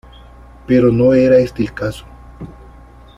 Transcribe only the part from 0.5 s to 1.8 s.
Pero no era este el